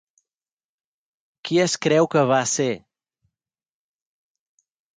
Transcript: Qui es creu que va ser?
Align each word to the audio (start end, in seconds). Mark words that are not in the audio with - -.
Qui 1.49 1.59
es 1.67 1.75
creu 1.87 2.09
que 2.15 2.25
va 2.33 2.41
ser? 2.55 2.69